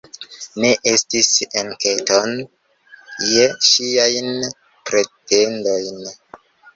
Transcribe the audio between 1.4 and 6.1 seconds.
enketon je ŝiajn pretendojn.